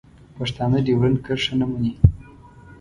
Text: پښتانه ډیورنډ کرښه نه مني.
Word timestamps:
پښتانه 0.37 0.77
ډیورنډ 0.87 1.17
کرښه 1.25 1.53
نه 1.59 1.65
مني. 1.71 1.93